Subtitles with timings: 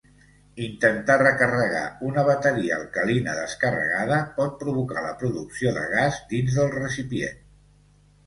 [0.67, 7.37] Intentar recarregar una bateria alcalina descarregada pot provocar la producció de gas dins del recipient.